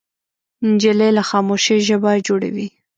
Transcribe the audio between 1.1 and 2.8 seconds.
له خاموشۍ ژبه جوړوي.